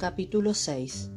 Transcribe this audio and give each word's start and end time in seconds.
Capítulo 0.00 0.54
6 0.54 1.10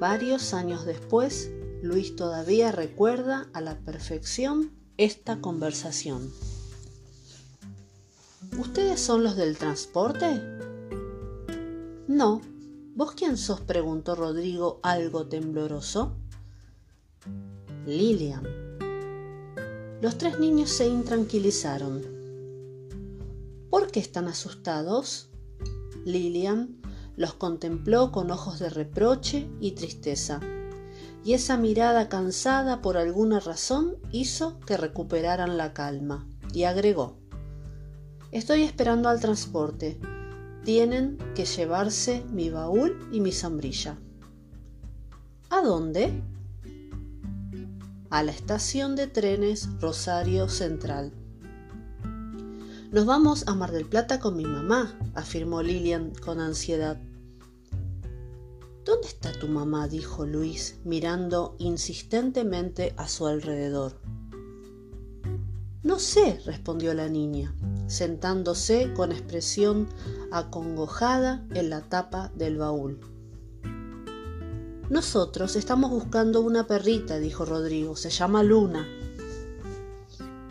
Varios 0.00 0.54
años 0.54 0.86
después, 0.86 1.50
Luis 1.82 2.16
todavía 2.16 2.72
recuerda 2.72 3.50
a 3.52 3.60
la 3.60 3.78
perfección 3.80 4.72
esta 4.96 5.42
conversación. 5.42 6.32
¿Ustedes 8.58 8.98
son 8.98 9.24
los 9.24 9.36
del 9.36 9.58
transporte? 9.58 10.40
No. 12.08 12.40
¿Vos 12.94 13.12
quién 13.12 13.36
sos? 13.36 13.60
preguntó 13.60 14.14
Rodrigo 14.14 14.80
algo 14.82 15.26
tembloroso. 15.26 16.16
Lilian. 17.84 18.48
Los 20.00 20.16
tres 20.16 20.38
niños 20.38 20.70
se 20.70 20.88
intranquilizaron. 20.88 22.00
¿Por 23.68 23.90
qué 23.90 24.00
están 24.00 24.28
asustados? 24.28 25.28
Lilian 26.06 26.81
los 27.22 27.34
contempló 27.34 28.10
con 28.10 28.32
ojos 28.32 28.58
de 28.58 28.68
reproche 28.68 29.48
y 29.60 29.72
tristeza, 29.72 30.40
y 31.24 31.34
esa 31.34 31.56
mirada 31.56 32.08
cansada 32.08 32.82
por 32.82 32.96
alguna 32.96 33.38
razón 33.38 33.94
hizo 34.10 34.58
que 34.60 34.76
recuperaran 34.76 35.56
la 35.56 35.72
calma, 35.72 36.26
y 36.52 36.64
agregó 36.64 37.22
Estoy 38.32 38.62
esperando 38.62 39.08
al 39.08 39.20
transporte. 39.20 40.00
Tienen 40.64 41.18
que 41.36 41.44
llevarse 41.44 42.24
mi 42.32 42.48
baúl 42.48 42.98
y 43.12 43.20
mi 43.20 43.30
sombrilla. 43.30 43.98
¿A 45.50 45.60
dónde? 45.60 46.22
A 48.10 48.22
la 48.22 48.32
estación 48.32 48.96
de 48.96 49.06
trenes 49.06 49.68
Rosario 49.80 50.48
Central. 50.48 51.12
Nos 52.90 53.04
vamos 53.04 53.46
a 53.46 53.54
Mar 53.54 53.70
del 53.70 53.84
Plata 53.84 54.18
con 54.18 54.36
mi 54.36 54.44
mamá, 54.44 54.98
afirmó 55.14 55.62
Lilian 55.62 56.12
con 56.24 56.40
ansiedad. 56.40 56.98
¿Dónde 58.92 59.08
está 59.08 59.32
tu 59.32 59.48
mamá? 59.48 59.88
dijo 59.88 60.26
Luis, 60.26 60.76
mirando 60.84 61.56
insistentemente 61.58 62.92
a 62.98 63.08
su 63.08 63.26
alrededor. 63.26 63.94
No 65.82 65.98
sé, 65.98 66.38
respondió 66.44 66.92
la 66.92 67.08
niña, 67.08 67.54
sentándose 67.86 68.92
con 68.92 69.10
expresión 69.10 69.88
acongojada 70.30 71.42
en 71.54 71.70
la 71.70 71.80
tapa 71.80 72.32
del 72.34 72.58
baúl. 72.58 73.00
Nosotros 74.90 75.56
estamos 75.56 75.90
buscando 75.90 76.42
una 76.42 76.66
perrita, 76.66 77.18
dijo 77.18 77.46
Rodrigo. 77.46 77.96
Se 77.96 78.10
llama 78.10 78.42
Luna. 78.42 78.86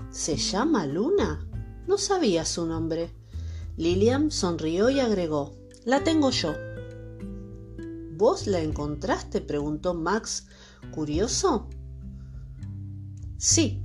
¿Se 0.09 0.35
llama 0.35 0.87
Luna? 0.87 1.47
No 1.85 1.99
sabía 1.99 2.43
su 2.45 2.65
nombre. 2.65 3.13
Lilian 3.77 4.31
sonrió 4.31 4.89
y 4.89 4.99
agregó, 4.99 5.53
La 5.85 6.03
tengo 6.03 6.31
yo. 6.31 6.55
¿Vos 8.21 8.45
la 8.45 8.59
encontraste? 8.59 9.41
preguntó 9.41 9.95
Max, 9.95 10.45
curioso. 10.93 11.67
Sí, 13.39 13.81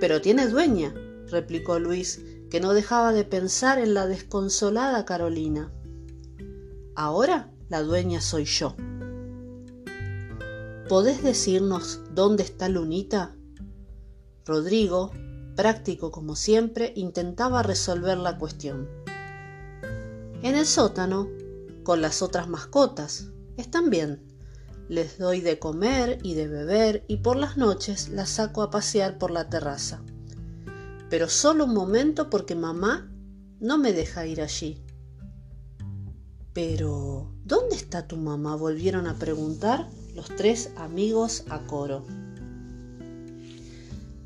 pero 0.00 0.20
tiene 0.20 0.48
dueña, 0.48 0.92
replicó 1.28 1.78
Luis, 1.78 2.20
que 2.50 2.58
no 2.58 2.72
dejaba 2.72 3.12
de 3.12 3.22
pensar 3.22 3.78
en 3.78 3.94
la 3.94 4.08
desconsolada 4.08 5.04
Carolina. 5.04 5.72
Ahora 6.96 7.52
la 7.68 7.82
dueña 7.82 8.20
soy 8.20 8.46
yo. 8.46 8.74
¿Podés 10.88 11.22
decirnos 11.22 12.00
dónde 12.16 12.42
está 12.42 12.68
Lunita? 12.68 13.36
Rodrigo, 14.44 15.12
práctico 15.54 16.10
como 16.10 16.34
siempre, 16.34 16.94
intentaba 16.96 17.62
resolver 17.62 18.18
la 18.18 18.36
cuestión. 18.38 18.88
En 20.42 20.56
el 20.56 20.66
sótano, 20.66 21.28
con 21.88 22.02
las 22.02 22.20
otras 22.20 22.50
mascotas. 22.50 23.28
Están 23.56 23.88
bien. 23.88 24.20
Les 24.90 25.16
doy 25.16 25.40
de 25.40 25.58
comer 25.58 26.18
y 26.22 26.34
de 26.34 26.46
beber 26.46 27.02
y 27.08 27.16
por 27.16 27.38
las 27.38 27.56
noches 27.56 28.10
las 28.10 28.28
saco 28.28 28.60
a 28.60 28.68
pasear 28.68 29.16
por 29.16 29.30
la 29.30 29.48
terraza. 29.48 30.02
Pero 31.08 31.30
solo 31.30 31.64
un 31.64 31.72
momento 31.72 32.28
porque 32.28 32.54
mamá 32.54 33.10
no 33.58 33.78
me 33.78 33.94
deja 33.94 34.26
ir 34.26 34.42
allí. 34.42 34.84
Pero, 36.52 37.32
¿dónde 37.46 37.76
está 37.76 38.06
tu 38.06 38.18
mamá? 38.18 38.54
volvieron 38.54 39.06
a 39.06 39.14
preguntar 39.14 39.88
los 40.14 40.26
tres 40.36 40.68
amigos 40.76 41.44
a 41.48 41.60
coro. 41.60 42.04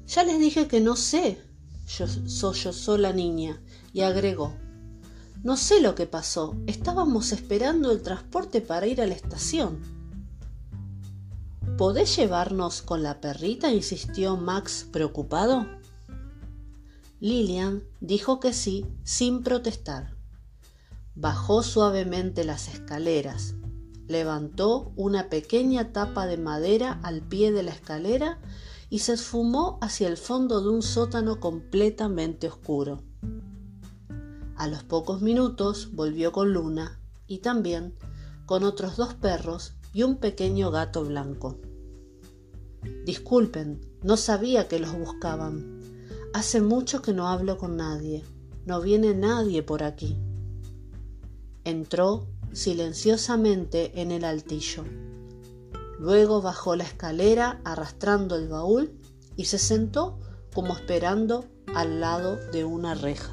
Ya 0.09 0.25
les 0.25 0.41
dije 0.41 0.67
que 0.67 0.81
no 0.81 0.97
sé, 0.97 1.39
yo 1.87 2.73
soy 2.73 2.99
la 2.99 3.13
niña, 3.13 3.63
y 3.93 4.01
agregó, 4.01 4.53
no 5.43 5.57
sé 5.57 5.81
lo 5.81 5.97
que 5.97 6.07
pasó, 6.07 6.55
estábamos 6.67 7.33
esperando 7.33 7.91
el 7.91 8.01
transporte 8.01 8.61
para 8.61 8.87
ir 8.87 9.01
a 9.01 9.07
la 9.07 9.15
estación. 9.15 9.81
¿Podés 11.77 12.17
llevarnos 12.17 12.81
con 12.81 13.03
la 13.03 13.21
perrita? 13.21 13.73
insistió 13.73 14.37
Max 14.37 14.87
preocupado. 14.93 15.67
Lilian 17.19 17.83
dijo 18.01 18.39
que 18.39 18.53
sí, 18.53 18.87
sin 19.03 19.43
protestar. 19.43 20.15
Bajó 21.17 21.65
suavemente 21.65 22.45
las 22.45 22.69
escaleras, 22.69 23.55
levantó 24.07 24.93
una 24.95 25.29
pequeña 25.29 25.93
tapa 25.93 26.27
de 26.27 26.37
madera 26.37 27.01
al 27.03 27.21
pie 27.21 27.51
de 27.51 27.65
la 27.65 27.73
escalera 27.73 28.41
y 28.91 29.01
se 29.01 29.15
esfumó 29.15 29.79
hacia 29.81 30.07
el 30.07 30.19
fondo 30.19 30.61
de 30.61 30.69
un 30.69 30.83
sótano 30.83 31.41
completamente 31.41 32.47
oscuro. 32.47 33.03
A 34.57 34.67
los 34.69 34.83
pocos 34.83 35.23
minutos 35.23 35.91
volvió 35.93 36.33
con 36.33 36.53
Luna 36.53 37.01
y 37.27 37.39
también 37.39 37.95
con 38.47 38.65
otros 38.65 38.97
dos 38.97 39.15
perros 39.15 39.75
y 39.93 40.03
un 40.03 40.17
pequeño 40.17 40.71
gato 40.71 41.05
blanco. 41.05 41.59
Disculpen, 43.05 43.81
no 44.03 44.17
sabía 44.17 44.69
que 44.69 44.79
los 44.79 44.93
buscaban. 44.99 45.81
Hace 46.35 46.61
mucho 46.61 47.03
que 47.03 47.13
no 47.13 47.29
hablo 47.29 47.59
con 47.59 47.77
nadie. 47.77 48.25
No 48.67 48.81
viene 48.81 49.15
nadie 49.15 49.63
por 49.63 49.83
aquí. 49.83 50.17
Entró 51.65 52.27
silenciosamente 52.53 54.01
en 54.01 54.11
el 54.11 54.25
altillo. 54.25 54.85
Luego 55.99 56.43
bajó 56.43 56.77
la 56.77 56.85
escalera 56.85 57.61
arrastrando 57.65 58.37
el 58.37 58.49
baúl 58.49 58.93
y 59.37 59.45
se 59.47 59.59
sentó 59.59 60.19
como 60.55 60.75
esperando 60.75 61.45
al 61.75 62.01
lado 62.01 62.37
de 62.53 62.65
una 62.65 62.95
reja. 62.95 63.33